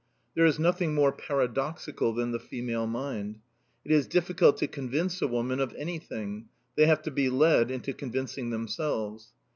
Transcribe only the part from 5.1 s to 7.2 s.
a woman of anything; they have to